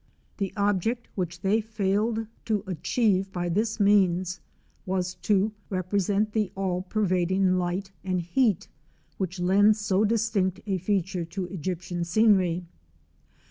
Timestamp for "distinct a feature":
10.03-11.23